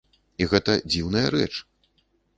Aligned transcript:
І 0.43 0.47
гэта 0.53 0.77
дзіўная 0.89 1.25
рэч! 1.37 1.51